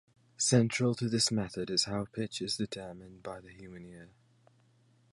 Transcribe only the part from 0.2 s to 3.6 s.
Central to this method is how pitch is determined by the